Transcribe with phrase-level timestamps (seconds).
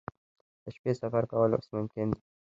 [0.63, 2.21] د شپې سفر کول اوس ممکن دي